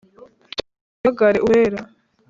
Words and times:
Tuyahamagare 1.01 1.39
Uwera 1.45 1.79